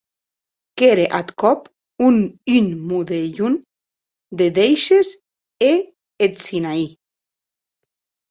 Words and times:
Qu’ère 0.77 1.01
ath 1.19 1.31
còp 1.41 1.61
un 2.07 2.65
modelhon 2.89 3.55
de 4.37 4.47
dèishes 4.57 5.09
e 5.69 5.73
eth 6.25 6.39
Sinaí. 6.45 6.85